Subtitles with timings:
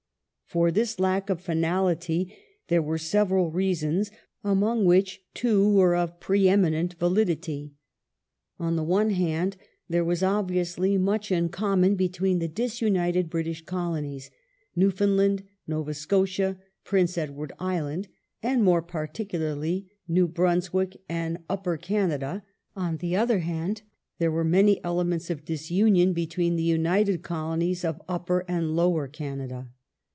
[0.51, 2.35] For this lack of finality
[2.67, 4.11] there were several reasons,
[4.43, 7.71] among which two were of pre eminent validity.
[8.59, 9.55] On the one hand,
[9.87, 14.29] there was obviously much in common between the disunited British Colonies:
[14.75, 18.09] Newfoundland, Nova Scotia, Prince Edward Island,
[18.43, 19.89] and, more particularly.
[20.05, 22.43] New Brunswick and Upper Canada;
[22.75, 23.83] on the other hand,
[24.19, 29.69] there were many elements of disunion between the united Colonies of Upper and Lower Canada.